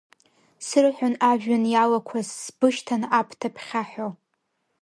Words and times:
Срыҳәон 0.65 1.15
ажәҩан 1.29 1.63
иалақәаз 1.73 2.27
сбышьҭан 2.43 3.03
аԥҭа 3.19 3.47
ԥхьаҳәо. 3.55 4.07